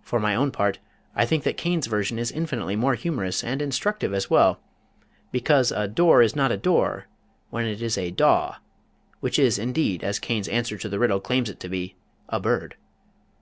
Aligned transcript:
For 0.00 0.18
my 0.18 0.34
own 0.34 0.52
part 0.52 0.78
I 1.14 1.26
think 1.26 1.44
that 1.44 1.58
Cain's 1.58 1.86
version 1.86 2.18
is 2.18 2.32
infinitely 2.32 2.76
more 2.76 2.94
humorous 2.94 3.44
and 3.44 3.60
instructive 3.60 4.14
as 4.14 4.30
well, 4.30 4.58
because 5.32 5.70
a 5.70 5.86
"door 5.86 6.22
is 6.22 6.34
not 6.34 6.50
a 6.50 6.56
door" 6.56 7.08
when 7.50 7.66
it 7.66 7.82
is 7.82 7.98
a 7.98 8.10
"daw," 8.10 8.56
which 9.20 9.38
is, 9.38 9.58
indeed, 9.58 10.02
as 10.02 10.18
Cain's 10.18 10.48
answer 10.48 10.78
to 10.78 10.88
the 10.88 10.98
riddle 10.98 11.20
claims 11.20 11.50
it 11.50 11.60
to 11.60 11.68
be, 11.68 11.94
a 12.30 12.40
bird. 12.40 12.74